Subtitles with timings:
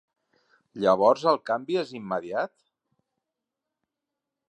[0.83, 2.57] Llavors el canvi és immediat?